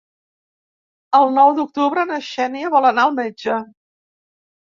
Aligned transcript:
El 1.17 1.27
nou 1.35 1.51
d'octubre 1.59 2.05
na 2.11 2.17
Xènia 2.29 2.71
vol 2.77 2.89
anar 2.91 3.05
al 3.09 3.13
metge. 3.21 3.59